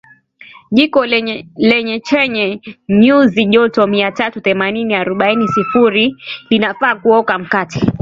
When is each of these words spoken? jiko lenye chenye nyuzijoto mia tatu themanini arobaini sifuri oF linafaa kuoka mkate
jiko 0.75 0.99
lenye 1.69 1.99
chenye 2.03 2.59
nyuzijoto 2.99 3.81
mia 3.93 4.11
tatu 4.11 4.41
themanini 4.41 4.93
arobaini 5.01 5.47
sifuri 5.47 6.05
oF 6.07 6.51
linafaa 6.51 6.95
kuoka 6.95 7.39
mkate 7.39 7.81